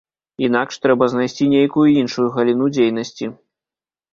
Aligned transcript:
Інакш 0.45 0.79
трэба 0.85 1.09
знайсці 1.13 1.47
нейкую 1.55 1.85
іншую 2.01 2.25
галіну 2.39 2.71
дзейнасці. 2.77 3.25